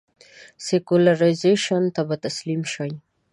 سیکولرایزېشن 0.65 1.83
ته 1.95 2.01
به 2.07 2.15
تسلیم 2.25 2.61
شي. 2.73 2.91